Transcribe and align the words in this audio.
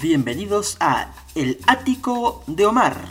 bienvenidos 0.00 0.76
a 0.80 1.12
El 1.34 1.58
Ático 1.66 2.42
de 2.46 2.66
Omar. 2.66 3.08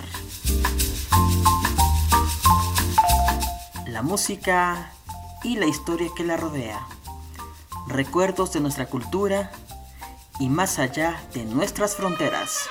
La 3.88 4.04
música 4.04 4.92
y 5.44 5.56
la 5.56 5.66
historia 5.66 6.10
que 6.16 6.24
la 6.24 6.38
rodea. 6.38 6.86
Recuerdos 7.88 8.54
de 8.54 8.60
nuestra 8.60 8.86
cultura 8.86 9.52
y 10.40 10.50
más 10.50 10.78
allá 10.78 11.20
de 11.34 11.46
nuestras 11.46 11.96
fronteras. 11.96 12.68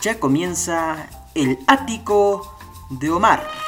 Ya 0.00 0.18
comienza 0.18 1.08
El 1.34 1.58
Ático 1.68 2.58
de 2.88 3.10
Omar. 3.10 3.59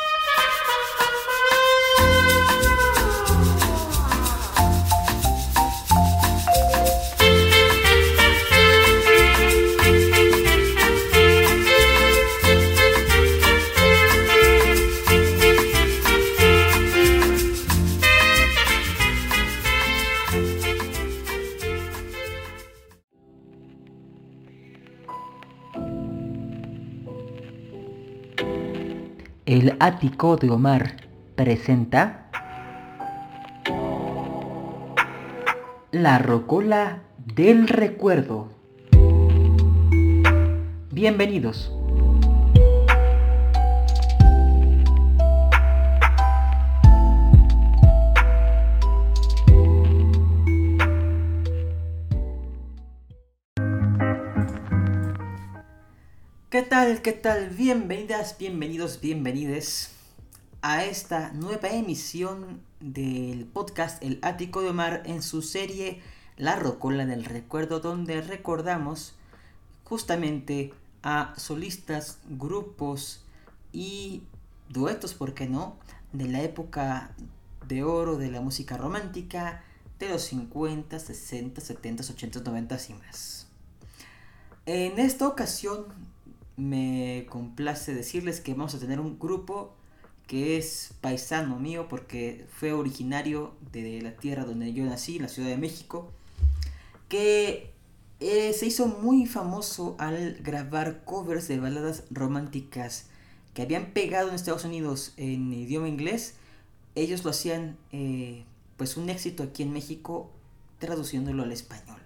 El 29.52 29.76
ático 29.80 30.38
de 30.38 30.48
Omar 30.48 30.96
presenta 31.34 32.30
La 35.90 36.16
rocola 36.16 37.02
del 37.18 37.68
recuerdo. 37.68 38.48
Bienvenidos. 40.90 41.70
¿Qué 56.82 57.12
tal? 57.12 57.50
Bienvenidas, 57.50 58.36
bienvenidos, 58.38 59.00
bienvenides 59.00 59.90
a 60.62 60.84
esta 60.84 61.30
nueva 61.30 61.68
emisión 61.68 62.60
del 62.80 63.44
podcast 63.44 64.02
El 64.02 64.18
Ático 64.22 64.62
de 64.62 64.70
Omar 64.70 65.04
en 65.06 65.22
su 65.22 65.42
serie 65.42 66.02
La 66.36 66.56
Rocola 66.56 67.06
del 67.06 67.24
Recuerdo, 67.24 67.78
donde 67.78 68.20
recordamos 68.20 69.14
justamente 69.84 70.74
a 71.04 71.34
solistas, 71.36 72.18
grupos 72.28 73.24
y 73.72 74.24
duetos, 74.68 75.14
¿por 75.14 75.34
qué 75.34 75.46
no?, 75.46 75.76
de 76.12 76.26
la 76.26 76.42
época 76.42 77.14
de 77.68 77.84
oro 77.84 78.16
de 78.16 78.32
la 78.32 78.40
música 78.40 78.76
romántica 78.76 79.62
de 80.00 80.08
los 80.08 80.22
50, 80.22 80.98
60, 80.98 81.60
70, 81.60 82.02
80, 82.02 82.40
90 82.40 82.78
y 82.88 82.92
más. 82.94 83.46
En 84.66 84.98
esta 84.98 85.28
ocasión 85.28 85.86
me 86.56 87.26
complace 87.28 87.94
decirles 87.94 88.40
que 88.40 88.54
vamos 88.54 88.74
a 88.74 88.78
tener 88.78 89.00
un 89.00 89.18
grupo 89.18 89.74
que 90.26 90.56
es 90.56 90.94
paisano 91.00 91.58
mío 91.58 91.88
porque 91.88 92.46
fue 92.50 92.72
originario 92.72 93.54
de 93.72 94.00
la 94.02 94.12
tierra 94.16 94.44
donde 94.44 94.72
yo 94.72 94.84
nací, 94.84 95.18
la 95.18 95.28
Ciudad 95.28 95.48
de 95.48 95.56
México, 95.56 96.10
que 97.08 97.70
eh, 98.20 98.52
se 98.52 98.66
hizo 98.66 98.86
muy 98.86 99.26
famoso 99.26 99.96
al 99.98 100.34
grabar 100.42 101.04
covers 101.04 101.48
de 101.48 101.58
baladas 101.58 102.04
románticas 102.10 103.06
que 103.52 103.62
habían 103.62 103.92
pegado 103.92 104.28
en 104.28 104.34
Estados 104.34 104.64
Unidos 104.64 105.12
en 105.16 105.52
idioma 105.52 105.88
inglés. 105.88 106.34
Ellos 106.94 107.24
lo 107.24 107.30
hacían 107.30 107.76
eh, 107.90 108.44
pues 108.76 108.96
un 108.96 109.10
éxito 109.10 109.42
aquí 109.42 109.62
en 109.62 109.72
México 109.72 110.30
traduciéndolo 110.78 111.42
al 111.42 111.52
español. 111.52 112.00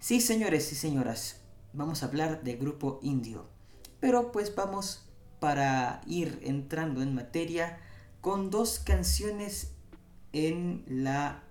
Sí, 0.00 0.20
señores 0.20 0.72
y 0.72 0.74
señoras, 0.74 1.40
vamos 1.72 2.02
a 2.02 2.06
hablar 2.06 2.42
de 2.42 2.56
grupo 2.56 3.00
indio. 3.02 3.48
Pero 4.00 4.32
pues 4.32 4.54
vamos 4.54 5.04
para 5.40 6.00
ir 6.06 6.40
entrando 6.42 7.02
en 7.02 7.14
materia 7.14 7.78
con 8.20 8.50
dos 8.50 8.78
canciones 8.78 9.72
en 10.32 10.84
la 10.86 11.42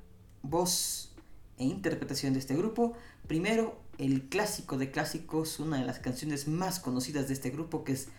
voz 0.41 1.15
e 1.57 1.65
interpretación 1.65 2.33
de 2.33 2.39
este 2.39 2.55
grupo. 2.55 2.93
Primero, 3.27 3.81
el 3.97 4.29
clásico 4.29 4.77
de 4.77 4.91
clásicos, 4.91 5.59
una 5.59 5.79
de 5.79 5.85
las 5.85 5.99
canciones 5.99 6.47
más 6.47 6.79
conocidas 6.79 7.27
de 7.27 7.33
este 7.33 7.49
grupo 7.49 7.83
que 7.83 7.93
es 7.93 8.09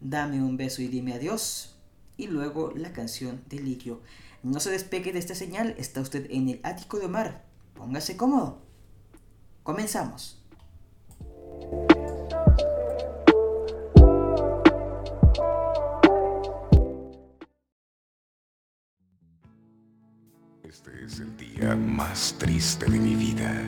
Dame 0.00 0.42
un 0.42 0.56
beso 0.56 0.80
y 0.82 0.88
dime 0.88 1.14
adiós. 1.14 1.74
Y 2.16 2.28
luego 2.28 2.72
la 2.74 2.92
canción 2.92 3.42
de 3.48 3.60
Lirio. 3.60 4.00
No 4.42 4.60
se 4.60 4.70
despegue 4.70 5.12
de 5.12 5.18
esta 5.18 5.34
señal, 5.34 5.74
está 5.78 6.00
usted 6.00 6.26
en 6.30 6.48
el 6.48 6.60
ático 6.62 6.98
de 6.98 7.06
Omar. 7.06 7.44
Póngase 7.74 8.16
cómodo. 8.16 8.62
Comenzamos. 9.62 10.37
Es 21.04 21.20
el 21.20 21.36
día 21.36 21.76
más 21.76 22.34
triste 22.38 22.86
de 22.86 22.98
mi 22.98 23.14
vida. 23.14 23.62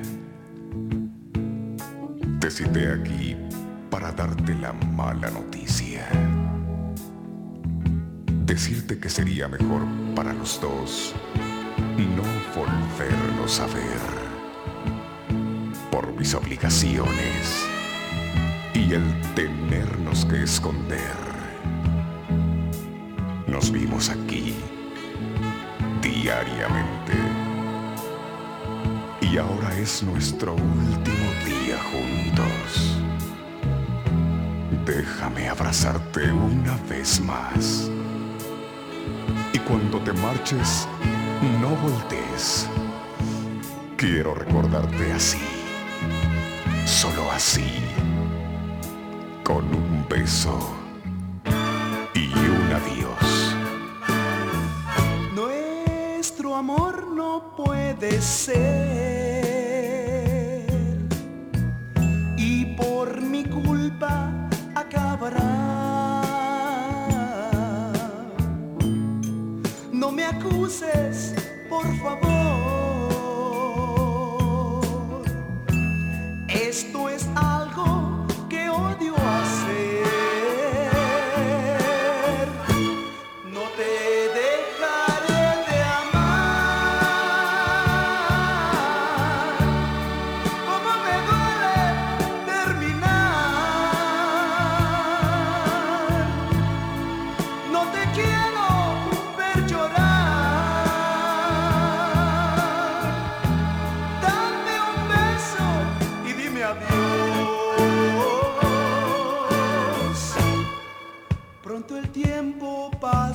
Te 2.40 2.50
cité 2.50 2.92
aquí 2.92 3.36
para 3.90 4.12
darte 4.12 4.54
la 4.54 4.72
mala 4.72 5.30
noticia. 5.30 6.06
Decirte 8.46 8.98
que 8.98 9.08
sería 9.08 9.48
mejor 9.48 9.82
para 10.14 10.32
los 10.32 10.60
dos 10.60 11.14
no 12.16 12.22
volvernos 12.54 13.60
a 13.60 13.66
ver. 13.66 14.00
Por 15.90 16.12
mis 16.14 16.34
obligaciones 16.34 17.66
y 18.74 18.94
el 18.94 19.04
tenernos 19.34 20.24
que 20.24 20.42
esconder. 20.42 21.30
Nos 23.46 23.70
vimos 23.70 24.08
aquí 24.08 24.54
diariamente. 26.22 27.14
Y 29.20 29.38
ahora 29.38 29.74
es 29.76 30.02
nuestro 30.02 30.52
último 30.52 31.26
día 31.46 31.78
juntos. 31.90 32.98
Déjame 34.84 35.48
abrazarte 35.48 36.30
una 36.30 36.76
vez 36.88 37.20
más. 37.20 37.90
Y 39.52 39.58
cuando 39.60 39.98
te 40.00 40.12
marches, 40.14 40.86
no 41.60 41.70
voltees. 41.76 42.68
Quiero 43.96 44.34
recordarte 44.34 45.12
así. 45.12 45.40
Solo 46.84 47.30
así. 47.32 47.72
Con 49.44 49.64
un 49.74 50.06
beso 50.08 50.58
y 52.14 52.26
un 52.26 52.72
adiós. 52.72 53.29
No 57.30 57.40
puede 57.56 58.20
ser. 58.20 59.39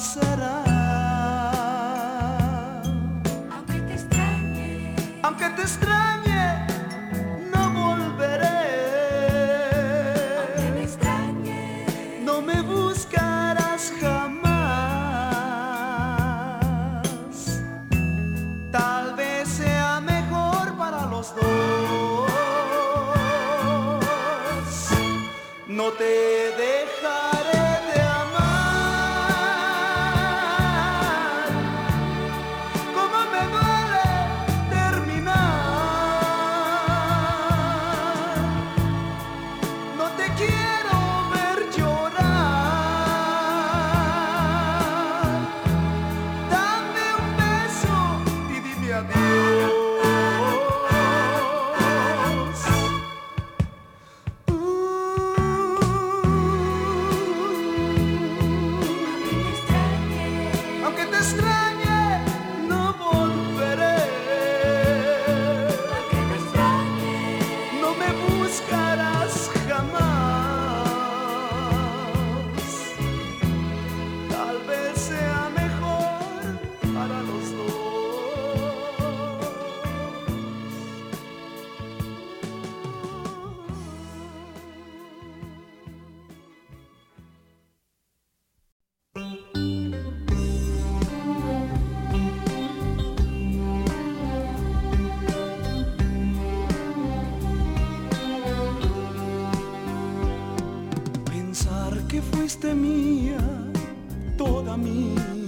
será? 0.06 0.65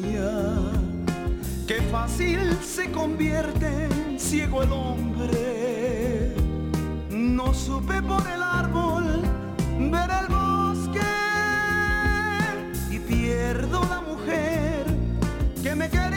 Mía. 0.07 0.31
Qué 1.67 1.81
fácil 1.91 2.57
se 2.63 2.91
convierte 2.91 3.67
en 3.85 4.19
ciego 4.19 4.63
el 4.63 4.71
hombre. 4.71 6.33
No 7.09 7.53
supe 7.53 8.01
por 8.01 8.25
el 8.27 8.41
árbol 8.41 9.21
ver 9.91 10.09
el 10.21 10.27
bosque 10.27 10.99
y 12.89 12.99
pierdo 12.99 13.81
la 13.89 14.01
mujer 14.01 14.85
que 15.61 15.75
me 15.75 15.89
quería. 15.89 16.16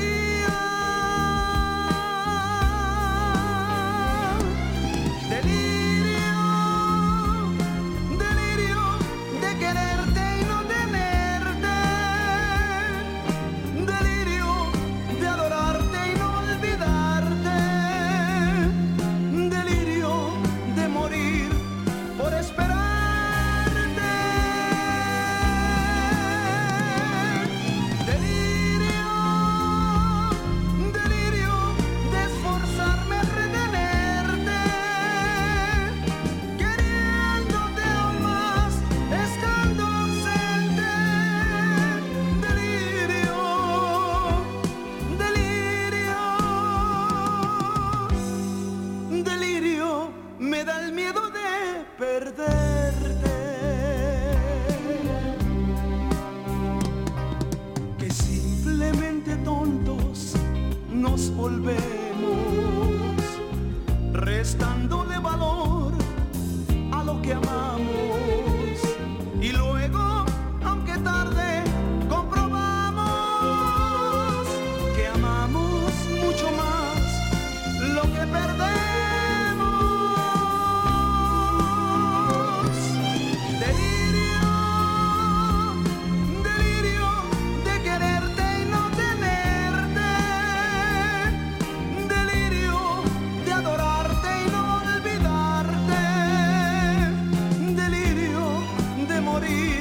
De 99.50 99.79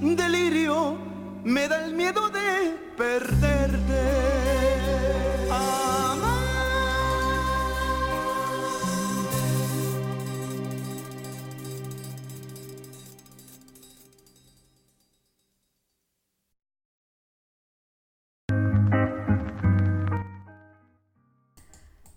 delirio, 0.00 0.96
me 1.44 1.68
da 1.68 1.84
el 1.84 1.94
miedo 1.94 2.30
de 2.30 2.76
perderte. 2.96 4.28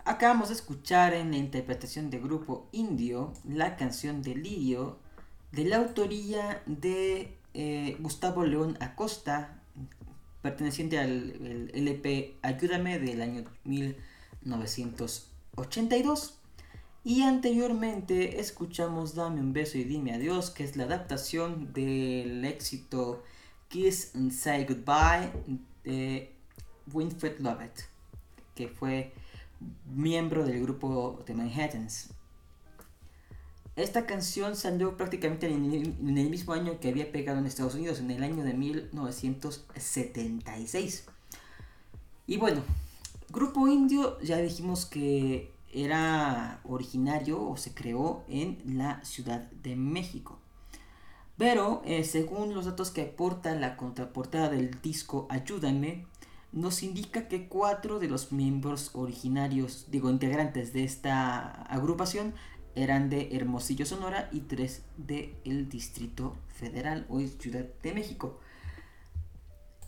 Acabamos 0.05 0.49
de 0.49 0.55
escuchar 0.55 1.13
en 1.13 1.31
la 1.31 1.37
interpretación 1.37 2.11
de 2.11 2.19
grupo 2.19 2.67
indio 2.71 3.33
la 3.43 3.75
canción 3.75 4.21
Delirio 4.21 4.99
de 5.51 5.65
la 5.65 5.77
autoría 5.77 6.61
de 6.67 7.40
eh, 7.53 7.97
Gustavo 7.99 8.45
León 8.45 8.77
Acosta, 8.79 9.59
perteneciente 10.41 10.97
al 10.99 11.69
LP 11.73 12.37
Ayúdame 12.41 12.97
del 12.99 13.21
año 13.21 13.43
1982. 13.65 16.37
Y 17.03 17.23
anteriormente 17.23 18.39
escuchamos 18.39 19.15
Dame 19.15 19.41
un 19.41 19.53
beso 19.53 19.79
y 19.79 19.83
dime 19.83 20.13
adiós, 20.13 20.51
que 20.51 20.63
es 20.63 20.75
la 20.75 20.83
adaptación 20.83 21.73
del 21.73 22.45
éxito 22.45 23.23
Kiss 23.69 24.11
and 24.15 24.31
Say 24.31 24.65
Goodbye 24.65 25.31
de 25.83 26.31
Winfred 26.93 27.39
Lovett, 27.39 27.89
que 28.53 28.67
fue 28.67 29.13
miembro 29.87 30.45
del 30.45 30.61
grupo 30.61 31.23
de 31.25 31.33
Manhattans. 31.33 32.13
Esta 33.81 34.05
canción 34.05 34.55
salió 34.55 34.95
prácticamente 34.95 35.47
en 35.47 35.73
el, 35.73 36.29
mismo 36.29 36.53
año 36.53 36.79
que 36.79 36.89
había 36.89 37.11
pegado 37.11 37.39
en 37.39 37.47
Estados 37.47 37.73
Unidos, 37.73 37.99
en 37.99 38.11
el 38.11 38.21
año 38.21 38.43
de 38.43 38.53
1976. 38.53 41.05
Y 42.27 42.37
bueno, 42.37 42.61
Grupo 43.29 43.67
Indio 43.67 44.21
ya 44.21 44.37
dijimos 44.37 44.85
que 44.85 45.51
era 45.73 46.59
originario 46.63 47.43
o 47.43 47.57
se 47.57 47.73
creó 47.73 48.23
en 48.29 48.59
la 48.65 49.03
Ciudad 49.03 49.49
de 49.63 49.75
México. 49.75 50.37
Pero 51.39 51.81
eh, 51.83 52.03
según 52.03 52.53
los 52.53 52.65
datos 52.65 52.91
que 52.91 53.01
aporta 53.01 53.55
la 53.55 53.77
contraportada 53.77 54.49
del 54.49 54.79
disco 54.81 55.25
Ayúdame, 55.31 56.05
nos 56.51 56.83
indica 56.83 57.27
que 57.27 57.47
cuatro 57.47 57.97
de 57.97 58.09
los 58.09 58.31
miembros 58.31 58.91
originarios, 58.93 59.87
digo 59.89 60.11
integrantes 60.11 60.71
de 60.71 60.83
esta 60.83 61.63
agrupación, 61.63 62.35
eran 62.75 63.09
de 63.09 63.35
Hermosillo, 63.35 63.85
Sonora 63.85 64.29
y 64.31 64.41
tres 64.41 64.83
de 64.97 65.35
el 65.45 65.69
Distrito 65.69 66.35
Federal 66.47 67.05
o 67.09 67.19
Ciudad 67.21 67.65
de 67.83 67.93
México. 67.93 68.39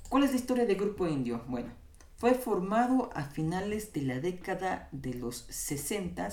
¿Cuál 0.10 0.24
es 0.24 0.32
la 0.32 0.38
historia 0.38 0.66
de 0.66 0.76
Grupo 0.76 1.08
Indio? 1.08 1.44
Bueno, 1.48 1.72
fue 2.18 2.34
formado 2.34 3.10
a 3.14 3.24
finales 3.24 3.94
de 3.94 4.02
la 4.04 4.20
década 4.20 4.90
de 4.92 5.14
los 5.14 5.46
60 5.50 6.30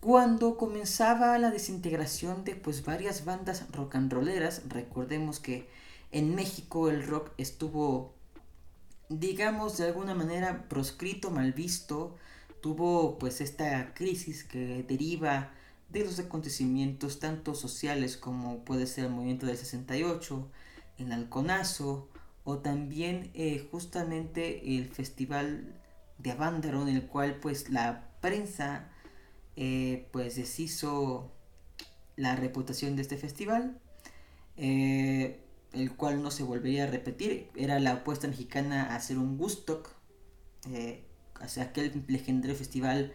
cuando 0.00 0.56
comenzaba 0.56 1.38
la 1.38 1.50
desintegración 1.50 2.44
de 2.44 2.56
pues 2.56 2.84
varias 2.84 3.24
bandas 3.24 3.70
rock 3.72 3.96
and 3.96 4.12
rolleras. 4.12 4.62
Recordemos 4.68 5.40
que 5.40 5.68
en 6.12 6.34
México 6.34 6.88
el 6.88 7.06
rock 7.06 7.32
estuvo 7.38 8.14
digamos 9.08 9.76
de 9.78 9.86
alguna 9.86 10.14
manera 10.14 10.68
proscrito, 10.68 11.30
mal 11.30 11.52
visto, 11.52 12.16
tuvo 12.60 13.18
pues 13.18 13.40
esta 13.40 13.94
crisis 13.94 14.44
que 14.44 14.82
deriva 14.82 15.52
de 16.00 16.06
los 16.06 16.18
acontecimientos 16.18 17.18
tanto 17.18 17.54
sociales 17.54 18.16
como 18.16 18.64
puede 18.64 18.86
ser 18.86 19.06
el 19.06 19.10
movimiento 19.12 19.46
del 19.46 19.56
68, 19.56 20.48
el 20.98 21.12
halconazo 21.12 22.08
o 22.44 22.58
también 22.58 23.30
eh, 23.34 23.66
justamente 23.70 24.76
el 24.76 24.86
festival 24.88 25.74
de 26.18 26.30
Avándaro 26.32 26.82
en 26.82 26.94
el 26.94 27.06
cual 27.06 27.36
pues 27.40 27.70
la 27.70 28.10
prensa 28.20 28.90
eh, 29.56 30.08
pues 30.12 30.36
deshizo 30.36 31.30
la 32.16 32.36
reputación 32.36 32.96
de 32.96 33.02
este 33.02 33.16
festival, 33.16 33.78
eh, 34.56 35.40
el 35.72 35.94
cual 35.96 36.22
no 36.22 36.30
se 36.30 36.42
volvería 36.42 36.84
a 36.84 36.86
repetir. 36.86 37.50
Era 37.54 37.78
la 37.80 37.92
apuesta 37.92 38.28
mexicana 38.28 38.92
a 38.92 38.96
hacer 38.96 39.18
un 39.18 39.38
Woodstock, 39.38 39.88
eh, 40.72 41.04
hacia 41.40 41.64
aquel 41.64 42.04
legendario 42.08 42.56
festival 42.56 43.12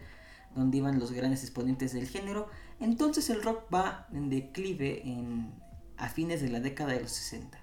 donde 0.54 0.78
iban 0.78 0.98
los 0.98 1.12
grandes 1.12 1.42
exponentes 1.42 1.92
del 1.92 2.08
género. 2.08 2.48
Entonces 2.80 3.30
el 3.30 3.42
rock 3.42 3.72
va 3.72 4.08
en 4.12 4.28
declive 4.30 5.02
en, 5.04 5.52
a 5.96 6.08
fines 6.08 6.40
de 6.40 6.48
la 6.48 6.58
década 6.60 6.94
de 6.94 7.02
los 7.02 7.12
60. 7.12 7.58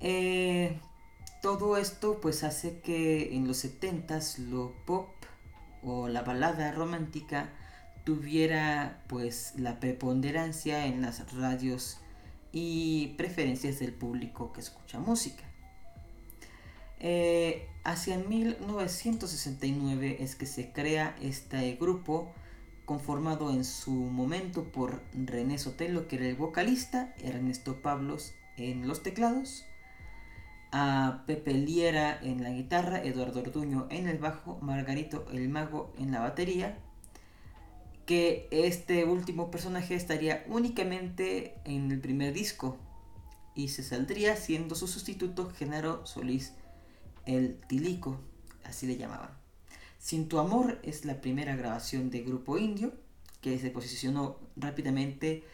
Eh, 0.00 0.78
todo 1.42 1.76
esto 1.76 2.20
pues 2.20 2.42
hace 2.44 2.80
que 2.80 3.36
en 3.36 3.46
los 3.46 3.64
70s 3.64 4.38
lo 4.38 4.74
pop 4.86 5.08
o 5.82 6.08
la 6.08 6.22
balada 6.22 6.72
romántica 6.72 7.50
tuviera 8.04 9.02
pues 9.08 9.52
la 9.56 9.80
preponderancia 9.80 10.86
en 10.86 11.02
las 11.02 11.34
radios 11.34 11.98
y 12.52 13.08
preferencias 13.18 13.80
del 13.80 13.92
público 13.92 14.52
que 14.52 14.60
escucha 14.60 14.98
música. 14.98 15.44
Eh, 17.00 17.68
hacia 17.82 18.16
1969 18.16 20.18
es 20.20 20.36
que 20.36 20.46
se 20.46 20.72
crea 20.72 21.14
este 21.20 21.74
grupo 21.74 22.32
conformado 22.84 23.50
en 23.50 23.64
su 23.64 23.92
momento 23.92 24.64
por 24.64 25.02
René 25.14 25.58
Sotelo, 25.58 26.08
que 26.08 26.16
era 26.16 26.26
el 26.26 26.36
vocalista, 26.36 27.14
Ernesto 27.18 27.80
Pablos 27.82 28.34
en 28.56 28.86
los 28.86 29.02
teclados, 29.02 29.64
a 30.72 31.22
Pepe 31.26 31.54
Liera 31.54 32.18
en 32.20 32.42
la 32.42 32.50
guitarra, 32.50 33.02
Eduardo 33.02 33.40
Orduño 33.40 33.86
en 33.90 34.08
el 34.08 34.18
bajo, 34.18 34.58
Margarito 34.60 35.26
el 35.32 35.48
Mago 35.48 35.92
en 35.98 36.10
la 36.10 36.20
batería, 36.20 36.78
que 38.06 38.48
este 38.50 39.04
último 39.04 39.50
personaje 39.50 39.94
estaría 39.94 40.44
únicamente 40.48 41.54
en 41.64 41.90
el 41.90 42.00
primer 42.00 42.34
disco 42.34 42.76
y 43.54 43.68
se 43.68 43.82
saldría 43.82 44.36
siendo 44.36 44.74
su 44.74 44.88
sustituto 44.88 45.50
Genaro 45.50 46.04
Solís 46.06 46.54
el 47.24 47.60
Tilico, 47.68 48.20
así 48.64 48.86
le 48.86 48.96
llamaban. 48.96 49.43
Sin 50.04 50.28
tu 50.28 50.38
amor 50.38 50.78
es 50.82 51.06
la 51.06 51.22
primera 51.22 51.56
grabación 51.56 52.10
de 52.10 52.20
Grupo 52.20 52.58
Indio, 52.58 52.92
que 53.40 53.58
se 53.58 53.70
posicionó 53.70 54.36
rápidamente 54.54 55.44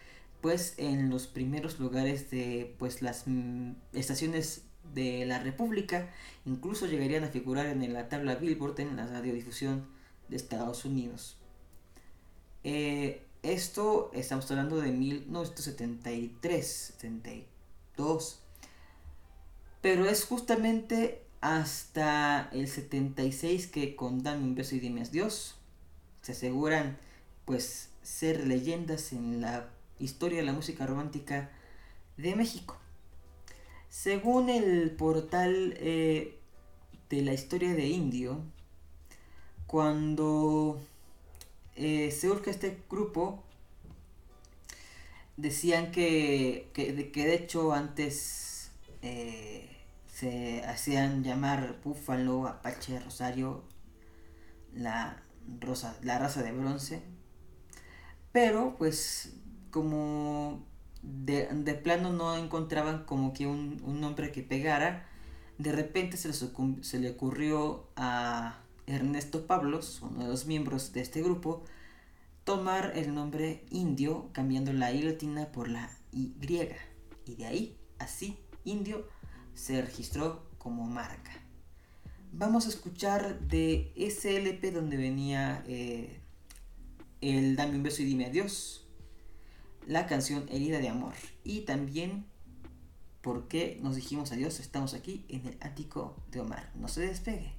pues 0.41 0.73
en 0.75 1.09
los 1.09 1.27
primeros 1.27 1.79
lugares 1.79 2.29
de 2.31 2.75
pues 2.77 3.01
las 3.01 3.23
mm, 3.27 3.75
estaciones 3.93 4.63
de 4.93 5.25
la 5.25 5.39
República, 5.39 6.09
incluso 6.43 6.85
llegarían 6.85 7.23
a 7.23 7.29
figurar 7.29 7.67
en 7.67 7.93
la 7.93 8.09
tabla 8.09 8.35
Billboard 8.35 8.81
en 8.81 8.97
la 8.97 9.07
radiodifusión 9.07 9.87
de 10.27 10.35
Estados 10.35 10.83
Unidos. 10.83 11.37
Eh, 12.65 13.25
esto 13.43 14.11
estamos 14.13 14.51
hablando 14.51 14.81
de 14.81 14.91
1973, 14.91 16.95
72. 16.99 18.41
Pero 19.79 20.09
es 20.09 20.25
justamente 20.25 21.23
hasta 21.41 22.49
el 22.53 22.67
76 22.67 23.67
que 23.67 23.95
con 23.95 24.23
Dame 24.23 24.43
un 24.43 24.55
beso 24.55 24.75
y 24.75 24.79
dime 24.79 25.03
Dios 25.11 25.55
se 26.21 26.33
aseguran 26.33 26.97
pues 27.45 27.89
ser 28.03 28.47
leyendas 28.47 29.11
en 29.11 29.41
la 29.41 29.67
historia 29.99 30.39
de 30.39 30.45
la 30.45 30.53
música 30.53 30.85
romántica 30.85 31.49
de 32.17 32.35
México. 32.35 32.77
Según 33.89 34.49
el 34.49 34.91
portal 34.91 35.75
eh, 35.77 36.37
de 37.09 37.21
la 37.23 37.33
historia 37.33 37.73
de 37.73 37.87
Indio, 37.87 38.39
cuando 39.67 40.79
eh, 41.75 42.11
se 42.11 42.29
urge 42.29 42.51
este 42.51 42.77
grupo, 42.89 43.43
decían 45.37 45.91
que, 45.91 46.69
que, 46.73 46.93
de 46.93 47.33
hecho 47.33 47.73
antes 47.73 48.71
eh, 49.01 49.80
se 50.21 50.63
hacían 50.65 51.23
llamar 51.23 51.79
Búfalo, 51.83 52.45
Apache, 52.45 52.99
Rosario, 52.99 53.63
la, 54.71 55.23
rosa, 55.59 55.97
la 56.03 56.19
raza 56.19 56.43
de 56.43 56.51
bronce, 56.51 57.01
pero 58.31 58.75
pues 58.77 59.33
como 59.71 60.63
de, 61.01 61.73
plano 61.83 62.13
no 62.13 62.37
encontraban 62.37 63.03
como 63.05 63.33
que 63.33 63.47
un, 63.47 63.81
nombre 63.99 64.31
que 64.31 64.43
pegara. 64.43 65.07
De 65.57 65.71
repente 65.71 66.17
se, 66.17 66.31
se 66.33 66.99
le 66.99 67.09
ocurrió 67.09 67.87
a 67.95 68.59
Ernesto 68.85 69.47
Pablos, 69.47 70.03
uno 70.03 70.25
de 70.25 70.29
los 70.29 70.45
miembros 70.45 70.93
de 70.93 71.01
este 71.01 71.23
grupo, 71.23 71.63
tomar 72.43 72.91
el 72.95 73.15
nombre 73.15 73.65
indio 73.71 74.29
cambiando 74.33 74.71
la 74.71 74.91
I 74.91 75.01
latina 75.01 75.51
por 75.51 75.67
la 75.67 75.89
Y. 76.11 76.35
Y 77.25 77.35
de 77.35 77.45
ahí, 77.47 77.75
así, 77.97 78.37
indio 78.65 79.07
se 79.53 79.81
registró 79.81 80.47
como 80.57 80.85
marca. 80.85 81.31
Vamos 82.33 82.65
a 82.65 82.69
escuchar 82.69 83.39
de 83.41 83.91
ese 83.95 84.41
donde 84.71 84.97
venía 84.97 85.63
eh, 85.67 86.19
el 87.19 87.55
Dame 87.55 87.75
un 87.75 87.83
beso 87.83 88.01
y 88.01 88.05
dime 88.05 88.25
adiós 88.25 88.81
la 89.87 90.07
canción 90.07 90.45
Herida 90.49 90.79
de 90.79 90.89
Amor. 90.89 91.13
Y 91.43 91.61
también 91.61 92.25
por 93.21 93.47
qué 93.47 93.79
nos 93.81 93.95
dijimos 93.95 94.31
adiós, 94.31 94.59
estamos 94.59 94.93
aquí 94.93 95.25
en 95.29 95.45
el 95.45 95.57
ático 95.61 96.15
de 96.31 96.41
Omar. 96.41 96.71
No 96.75 96.87
se 96.87 97.01
despegue. 97.01 97.53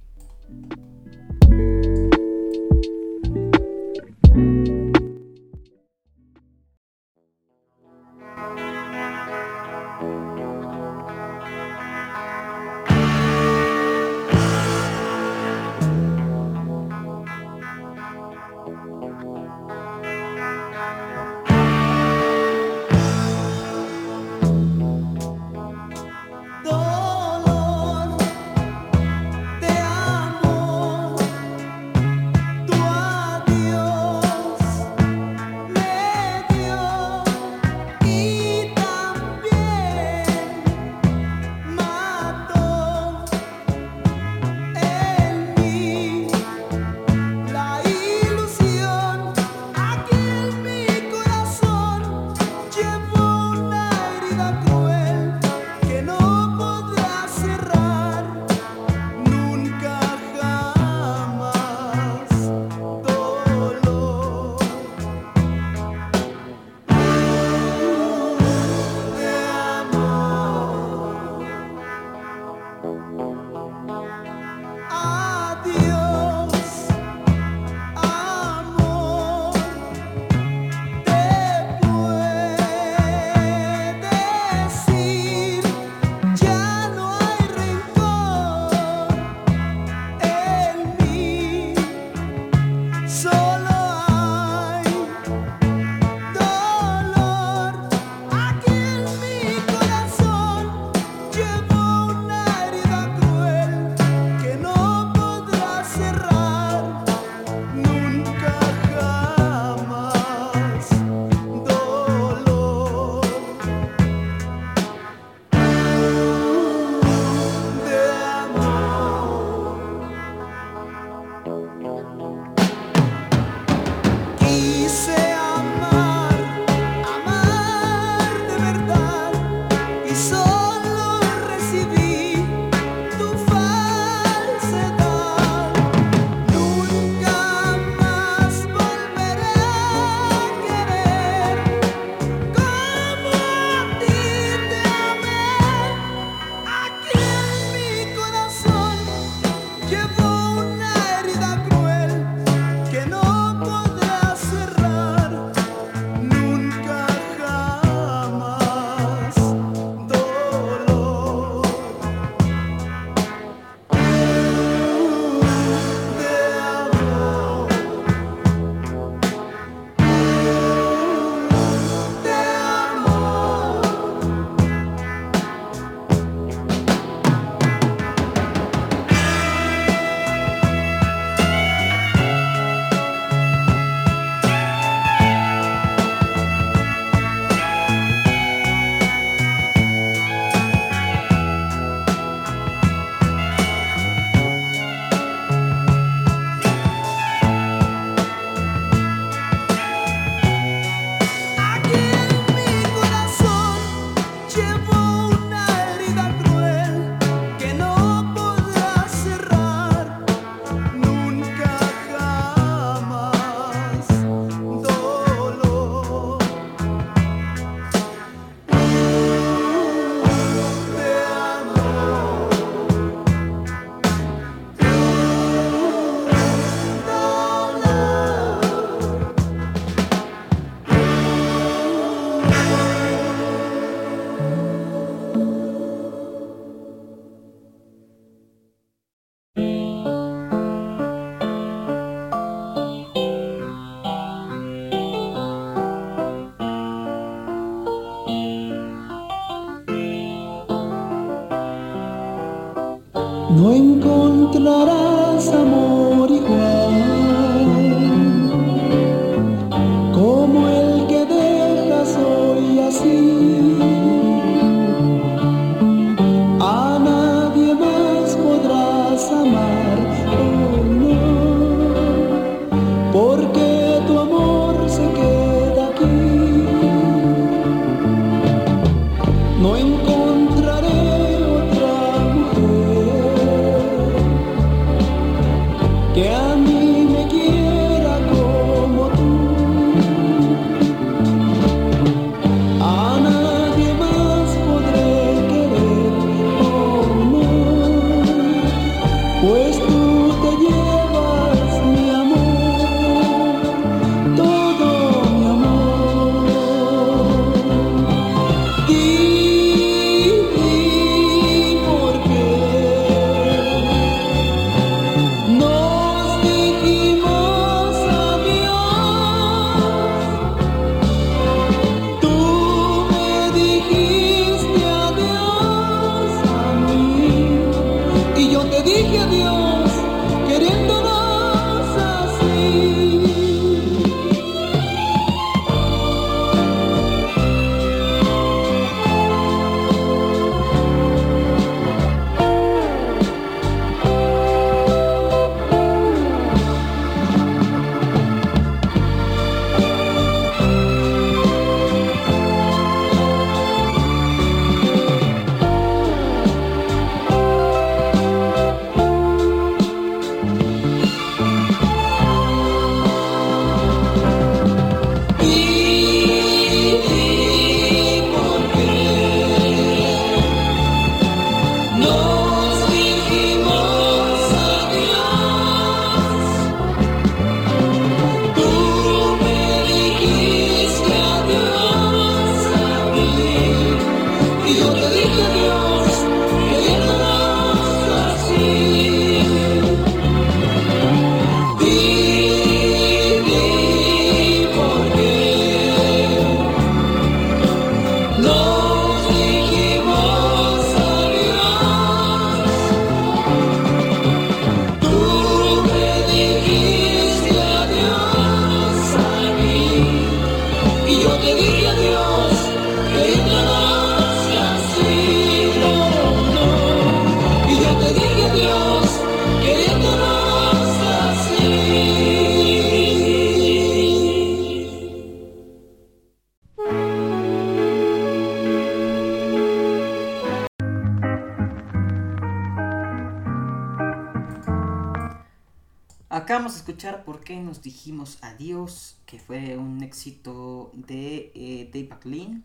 Nos 437.59 437.81
dijimos 437.81 438.37
adiós, 438.41 439.17
que 439.25 439.39
fue 439.39 439.77
un 439.77 440.03
éxito 440.03 440.91
de 440.93 441.51
eh, 441.55 441.89
Dave 441.93 442.07
McLean, 442.09 442.63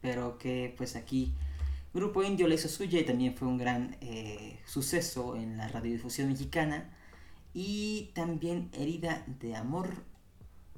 pero 0.00 0.38
que 0.38 0.74
pues 0.76 0.96
aquí 0.96 1.32
Grupo 1.96 2.22
Indio 2.22 2.46
le 2.46 2.56
hizo 2.56 2.68
suya 2.68 3.00
y 3.00 3.04
también 3.04 3.34
fue 3.34 3.48
un 3.48 3.56
gran 3.56 3.96
eh, 4.02 4.60
suceso 4.66 5.34
en 5.34 5.56
la 5.56 5.66
radiodifusión 5.68 6.28
mexicana. 6.28 6.90
Y 7.54 8.10
también 8.14 8.68
Herida 8.74 9.24
de 9.40 9.56
Amor, 9.56 9.88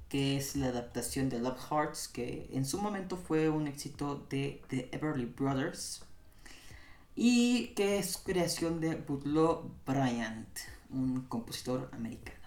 que 0.09 0.37
es 0.37 0.55
la 0.55 0.69
adaptación 0.69 1.29
de 1.29 1.41
Love 1.41 1.59
Hearts, 1.71 2.07
que 2.07 2.49
en 2.53 2.65
su 2.65 2.81
momento 2.81 3.17
fue 3.17 3.49
un 3.51 3.67
éxito 3.67 4.27
de 4.31 4.63
The 4.69 4.91
Everly 4.93 5.25
Brothers. 5.27 6.05
Y 7.17 7.75
que 7.75 7.99
es 7.99 8.17
creación 8.17 8.81
de 8.81 8.95
Budlow 8.95 9.73
Bryant, 9.85 10.57
un 10.91 11.23
compositor 11.23 11.91
americano. 11.93 12.38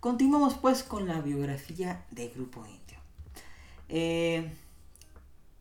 Continuamos 0.00 0.54
pues 0.54 0.82
con 0.82 1.06
la 1.06 1.20
biografía 1.20 2.06
de 2.10 2.28
Grupo 2.28 2.64
Indio. 2.64 2.98
Eh, 3.90 4.50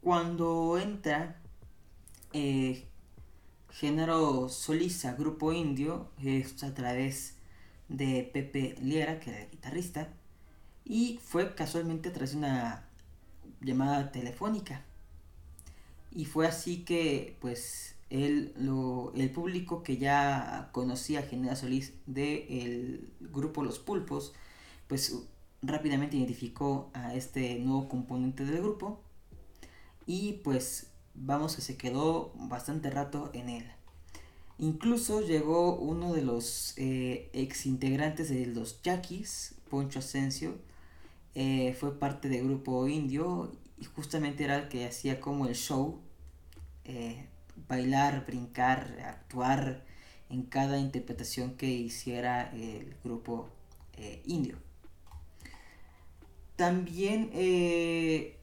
cuando 0.02 0.78
entra 0.78 1.36
eh, 2.32 2.86
género 3.70 4.48
Solisa, 4.48 5.12
Grupo 5.16 5.52
Indio, 5.52 6.08
es 6.24 6.64
a 6.64 6.74
través 6.74 7.36
de 7.90 8.30
Pepe 8.32 8.78
Liera, 8.82 9.20
que 9.20 9.32
era 9.32 9.42
el 9.42 9.52
guitarrista, 9.52 10.08
y 10.86 11.20
fue 11.22 11.54
casualmente 11.54 12.10
de 12.10 12.38
una 12.38 12.88
llamada 13.60 14.10
telefónica. 14.14 14.86
Y 16.12 16.24
fue 16.24 16.48
así 16.48 16.86
que, 16.86 17.36
pues, 17.42 17.96
él, 18.10 18.54
lo, 18.58 19.12
el 19.16 19.32
público 19.32 19.84
que 19.84 19.98
ya 19.98 20.70
conocía 20.72 21.20
a 21.20 21.24
Genera 21.24 21.56
Solís 21.56 21.94
del 22.06 23.12
grupo 23.20 23.64
Los 23.64 23.80
Pulpos, 23.80 24.34
pues 24.88 25.16
rápidamente 25.62 26.18
identificó 26.18 26.90
a 26.94 27.16
este 27.16 27.60
nuevo 27.60 27.90
componente 27.90 28.46
del 28.46 28.62
grupo 28.62 29.00
y 30.06 30.34
pues 30.44 30.88
vamos 31.14 31.56
que 31.56 31.62
se 31.62 31.78
quedó 31.78 32.32
bastante 32.36 32.90
rato 32.90 33.30
en 33.34 33.50
él. 33.50 33.66
Incluso 34.58 35.22
llegó 35.22 35.76
uno 35.76 36.14
de 36.14 36.22
los 36.22 36.74
eh, 36.78 37.30
ex 37.34 37.66
integrantes 37.66 38.30
de 38.30 38.46
los 38.46 38.82
Yaquis, 38.82 39.56
Poncho 39.70 40.00
Asensio, 40.00 40.58
eh, 41.36 41.76
fue 41.80 41.98
parte 41.98 42.28
del 42.28 42.46
grupo 42.46 42.88
indio 42.88 43.52
y 43.80 43.86
justamente 43.86 44.44
era 44.44 44.58
el 44.58 44.68
que 44.68 44.86
hacía 44.86 45.22
como 45.22 45.46
el 45.46 45.56
show, 45.56 46.00
eh, 46.84 47.28
bailar, 47.68 48.26
brincar, 48.26 49.00
actuar 49.06 49.86
en 50.30 50.44
cada 50.44 50.80
interpretación 50.80 51.56
que 51.58 51.68
hiciera 51.68 52.52
el 52.54 52.96
grupo 53.04 53.50
indio. 54.26 54.58
También 56.56 57.32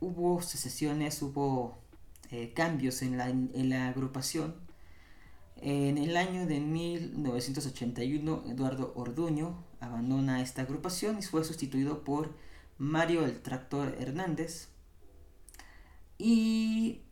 hubo 0.01 0.43
secesiones, 0.43 1.23
hubo 1.23 1.79
eh, 2.33 2.53
cambios 2.55 3.03
en 3.03 3.17
la, 3.17 3.29
en 3.29 3.71
la 3.71 3.89
agrupación. 3.89 4.57
En 5.57 5.97
el 5.97 6.17
año 6.17 6.47
de 6.47 6.59
1981, 6.61 8.45
Eduardo 8.49 8.93
Orduño 8.97 9.65
abandona 9.81 10.43
esta 10.43 10.63
agrupación 10.63 11.19
y 11.19 11.23
fue 11.23 11.45
sustituido 11.45 12.03
por 12.03 12.35
Mario 12.79 13.25
el 13.25 13.41
Tractor 13.41 13.97
Hernández. 13.99 14.69
Y 16.19 17.03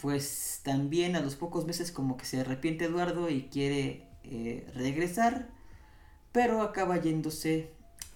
pues 0.00 0.60
también 0.62 1.16
a 1.16 1.20
los 1.20 1.36
pocos 1.36 1.66
meses 1.66 1.92
como 1.92 2.16
que 2.16 2.24
se 2.24 2.40
arrepiente 2.40 2.86
Eduardo 2.86 3.30
y 3.30 3.48
quiere 3.48 4.08
eh, 4.24 4.70
regresar, 4.74 5.50
pero 6.32 6.62
acaba 6.62 7.00
yéndose 7.00 7.70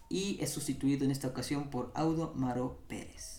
y 0.08 0.38
es 0.40 0.50
sustituido 0.50 1.04
en 1.04 1.10
esta 1.10 1.28
ocasión 1.28 1.70
por 1.70 1.92
Audo 1.94 2.32
Maro 2.34 2.78
Pérez. 2.88 3.38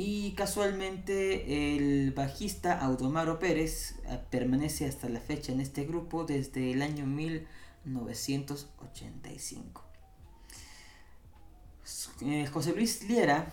Y 0.00 0.34
casualmente 0.34 1.74
el 1.74 2.12
bajista 2.12 2.78
Audomaro 2.78 3.40
Pérez 3.40 3.96
eh, 4.04 4.20
permanece 4.30 4.86
hasta 4.86 5.08
la 5.08 5.18
fecha 5.18 5.50
en 5.50 5.60
este 5.60 5.86
grupo 5.86 6.22
desde 6.22 6.70
el 6.70 6.82
año 6.82 7.04
1985. 7.04 9.84
Eh, 12.20 12.46
José 12.46 12.74
Luis 12.74 13.08
Liera, 13.08 13.52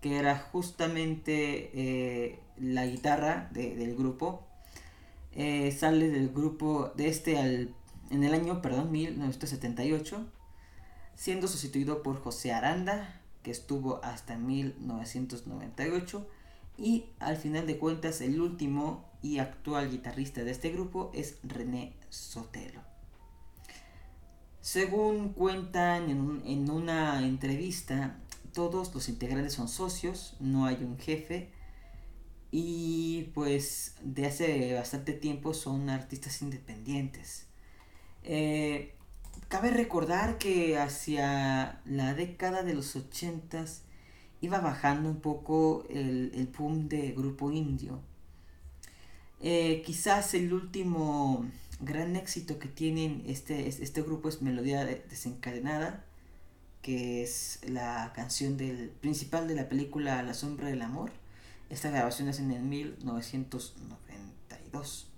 que 0.00 0.18
era 0.18 0.38
justamente 0.38 2.40
la 2.56 2.86
guitarra 2.86 3.50
del 3.52 3.96
grupo, 3.96 4.46
sale 5.34 6.08
del 6.08 6.30
grupo 6.30 6.92
de 6.96 7.08
este 7.08 7.38
al, 7.38 7.74
en 8.10 8.24
el 8.24 8.34
año 8.34 8.62
perdón, 8.62 8.92
1978, 8.92 10.24
siendo 11.14 11.48
sustituido 11.48 12.02
por 12.02 12.22
José 12.22 12.52
Aranda, 12.52 13.20
que 13.42 13.50
estuvo 13.50 14.00
hasta 14.04 14.36
1998 14.36 16.26
y 16.78 17.06
al 17.18 17.36
final 17.36 17.66
de 17.66 17.78
cuentas 17.78 18.20
el 18.20 18.40
último 18.40 19.04
y 19.22 19.38
actual 19.38 19.90
guitarrista 19.90 20.44
de 20.44 20.50
este 20.50 20.70
grupo 20.70 21.10
es 21.14 21.38
René 21.42 21.94
Sotelo. 22.10 22.80
Según 24.60 25.32
cuentan 25.32 26.10
en, 26.10 26.42
en 26.44 26.70
una 26.70 27.24
entrevista, 27.24 28.18
todos 28.56 28.94
los 28.94 29.10
integrantes 29.10 29.52
son 29.52 29.68
socios, 29.68 30.34
no 30.40 30.64
hay 30.64 30.76
un 30.76 30.98
jefe 30.98 31.50
y 32.50 33.24
pues 33.34 33.96
de 34.02 34.24
hace 34.24 34.72
bastante 34.72 35.12
tiempo 35.12 35.52
son 35.52 35.90
artistas 35.90 36.40
independientes. 36.40 37.46
Eh, 38.24 38.94
Cabe 39.48 39.70
recordar 39.70 40.38
que 40.38 40.78
hacia 40.78 41.80
la 41.84 42.14
década 42.14 42.62
de 42.62 42.72
los 42.72 42.96
80 42.96 43.64
iba 44.40 44.58
bajando 44.60 45.10
un 45.10 45.20
poco 45.20 45.84
el, 45.90 46.32
el 46.34 46.46
boom 46.48 46.88
de 46.88 47.12
grupo 47.12 47.52
indio. 47.52 48.00
Eh, 49.40 49.82
quizás 49.86 50.32
el 50.34 50.52
último 50.52 51.46
gran 51.80 52.16
éxito 52.16 52.58
que 52.58 52.68
tienen 52.68 53.22
este, 53.26 53.68
este 53.68 54.02
grupo 54.02 54.30
es 54.30 54.40
Melodía 54.40 54.84
Desencadenada, 54.84 56.05
que 56.86 57.22
es 57.24 57.58
la 57.66 58.12
canción 58.14 58.56
del 58.56 58.90
principal 58.90 59.48
de 59.48 59.56
la 59.56 59.68
película 59.68 60.22
La 60.22 60.34
Sombra 60.34 60.68
del 60.68 60.82
Amor. 60.82 61.10
Esta 61.68 61.90
grabación 61.90 62.28
es 62.28 62.38
en 62.38 62.52
el 62.52 62.62
1992. 62.62 65.08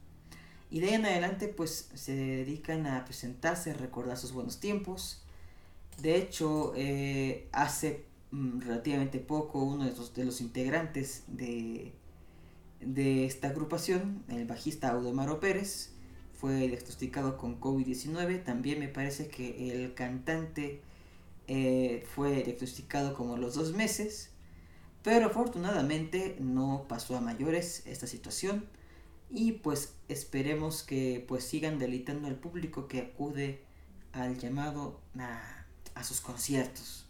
Y 0.71 0.81
de 0.81 0.89
ahí 0.89 0.95
en 0.95 1.05
adelante 1.05 1.49
pues 1.49 1.91
se 1.93 2.17
dedican 2.17 2.87
a 2.87 3.05
presentarse, 3.05 3.73
a 3.73 3.75
recordar 3.75 4.17
sus 4.17 4.33
buenos 4.33 4.61
tiempos. 4.61 5.21
De 6.01 6.17
hecho, 6.17 6.73
eh, 6.75 7.51
hace 7.53 8.07
mm, 8.31 8.61
relativamente 8.61 9.19
poco 9.19 9.63
uno 9.63 9.85
de 9.85 9.91
los, 9.91 10.15
de 10.15 10.25
los 10.25 10.41
integrantes 10.41 11.25
de, 11.27 11.93
de 12.81 13.27
esta 13.27 13.49
agrupación, 13.49 14.25
el 14.29 14.47
bajista 14.47 14.89
Audomaro 14.89 15.39
Pérez, 15.39 15.91
fue 16.33 16.69
diagnosticado 16.69 17.37
con 17.37 17.61
COVID-19. 17.61 18.43
También 18.43 18.79
me 18.79 18.89
parece 18.89 19.29
que 19.29 19.85
el 19.85 19.93
cantante 19.93 20.88
eh, 21.49 22.07
fue 22.15 22.43
diagnosticado 22.43 23.15
como 23.15 23.35
a 23.35 23.39
los 23.39 23.55
dos 23.55 23.73
meses. 23.73 24.31
Pero 25.03 25.27
afortunadamente 25.27 26.37
no 26.39 26.85
pasó 26.89 27.17
a 27.17 27.21
mayores 27.21 27.87
esta 27.87 28.07
situación 28.07 28.67
y 29.31 29.53
pues 29.53 29.95
esperemos 30.09 30.83
que 30.83 31.25
pues 31.27 31.45
sigan 31.45 31.79
deleitando 31.79 32.29
al 32.29 32.37
público 32.37 32.89
que 32.89 33.01
acude 33.01 33.63
al 34.13 34.39
llamado 34.39 35.01
a, 35.19 36.05
sus 36.05 36.21
conciertos. 36.21 37.07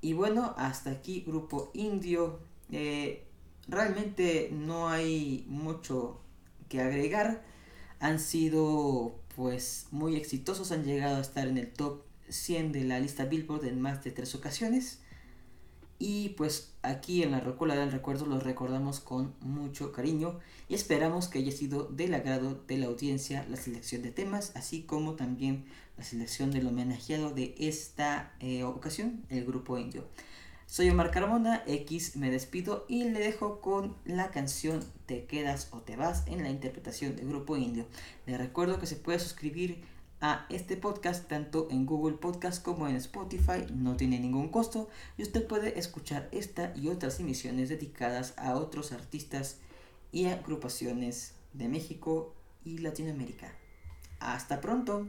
Y 0.00 0.12
bueno, 0.14 0.54
hasta 0.56 0.90
aquí 0.90 1.22
Grupo 1.26 1.70
Indio. 1.74 2.40
Eh, 2.72 3.26
realmente 3.68 4.50
no 4.52 4.88
hay 4.88 5.44
mucho 5.48 6.20
que 6.68 6.80
agregar. 6.80 7.44
Han 8.00 8.18
sido 8.18 9.20
pues 9.36 9.86
muy 9.90 10.16
exitosos, 10.16 10.72
han 10.72 10.84
llegado 10.84 11.16
a 11.16 11.20
estar 11.20 11.46
en 11.46 11.58
el 11.58 11.72
top 11.72 12.02
100 12.34 12.72
de 12.72 12.84
la 12.84 13.00
lista 13.00 13.24
Billboard 13.24 13.64
en 13.64 13.80
más 13.80 14.02
de 14.04 14.10
tres 14.10 14.34
ocasiones. 14.34 14.98
Y 15.98 16.30
pues 16.30 16.74
aquí 16.82 17.22
en 17.22 17.30
la 17.30 17.40
Rocola 17.40 17.76
del 17.76 17.92
Recuerdo 17.92 18.26
los 18.26 18.42
recordamos 18.42 18.98
con 19.00 19.32
mucho 19.40 19.92
cariño 19.92 20.40
y 20.68 20.74
esperamos 20.74 21.28
que 21.28 21.38
haya 21.38 21.52
sido 21.52 21.84
del 21.84 22.14
agrado 22.14 22.60
de 22.66 22.78
la 22.78 22.86
audiencia 22.86 23.46
la 23.48 23.56
selección 23.56 24.02
de 24.02 24.10
temas, 24.10 24.52
así 24.56 24.82
como 24.82 25.14
también 25.14 25.64
la 25.96 26.04
selección 26.04 26.50
del 26.50 26.66
homenajeado 26.66 27.30
de 27.30 27.54
esta 27.58 28.34
eh, 28.40 28.64
ocasión, 28.64 29.24
el 29.30 29.46
grupo 29.46 29.78
indio. 29.78 30.04
Soy 30.66 30.90
Omar 30.90 31.12
Carmona, 31.12 31.62
X 31.66 32.16
me 32.16 32.30
despido 32.30 32.86
y 32.88 33.04
le 33.04 33.20
dejo 33.20 33.60
con 33.60 33.94
la 34.04 34.30
canción 34.30 34.80
Te 35.06 35.26
quedas 35.26 35.68
o 35.70 35.78
te 35.78 35.94
vas 35.94 36.24
en 36.26 36.42
la 36.42 36.50
interpretación 36.50 37.14
del 37.14 37.28
grupo 37.28 37.56
indio. 37.56 37.86
Le 38.26 38.36
recuerdo 38.36 38.80
que 38.80 38.86
se 38.86 38.96
puede 38.96 39.20
suscribir 39.20 39.84
a 40.24 40.46
este 40.48 40.78
podcast 40.78 41.28
tanto 41.28 41.68
en 41.70 41.84
Google 41.84 42.16
Podcast 42.16 42.64
como 42.64 42.88
en 42.88 42.96
Spotify. 42.96 43.66
No 43.74 43.94
tiene 43.94 44.18
ningún 44.18 44.48
costo 44.48 44.88
y 45.18 45.22
usted 45.22 45.46
puede 45.46 45.78
escuchar 45.78 46.30
esta 46.32 46.72
y 46.74 46.88
otras 46.88 47.20
emisiones 47.20 47.68
dedicadas 47.68 48.32
a 48.38 48.54
otros 48.54 48.92
artistas 48.92 49.58
y 50.12 50.24
agrupaciones 50.28 51.34
de 51.52 51.68
México 51.68 52.34
y 52.64 52.78
Latinoamérica. 52.78 53.54
Hasta 54.18 54.62
pronto. 54.62 55.08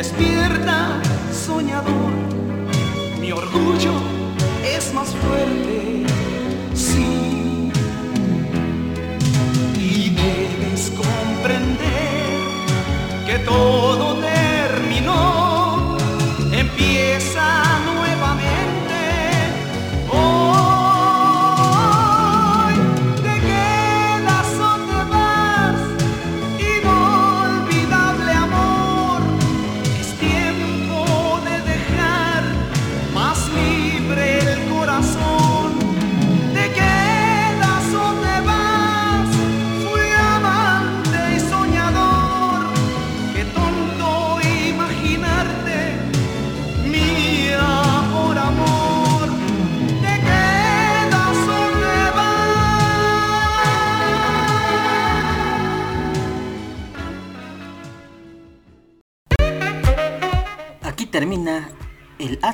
despierta, 0.00 0.98
soñador. 1.30 2.12
Mi 3.20 3.32
orgullo 3.32 3.92
es 4.64 4.94
más 4.94 5.10
fuerte, 5.14 6.06
sí. 6.72 7.70
Y 9.78 10.08
debes 10.24 10.90
comprender 10.96 12.30
que 13.26 13.38
todo 13.44 14.09